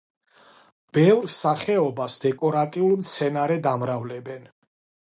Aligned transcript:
ბევრ 0.97 1.27
სახეობას 1.33 2.17
დეკორატიულ 2.25 2.99
მცენარედ 3.05 3.73
ამრავლებენ. 3.77 4.53